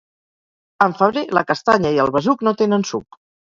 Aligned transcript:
En 0.85 0.95
febrer, 1.01 1.23
la 1.39 1.45
castanya 1.53 1.93
i 1.99 2.01
el 2.07 2.11
besuc 2.19 2.45
no 2.51 2.57
tenen 2.65 2.91
suc. 2.95 3.23